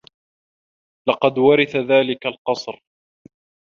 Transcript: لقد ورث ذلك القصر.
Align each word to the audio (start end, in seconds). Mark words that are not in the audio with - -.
لقد 1.09 1.37
ورث 1.37 1.75
ذلك 1.75 2.25
القصر. 2.25 2.81